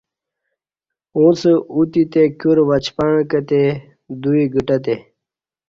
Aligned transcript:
اُݩڅ 1.15 1.39
اوتی 1.73 2.03
تے 2.11 2.21
کیور 2.39 2.57
وچپعݩع 2.69 3.21
کہتے، 3.31 3.61
دوئ 4.21 4.43
گھٹہ 4.53 4.77
تے 4.83 4.95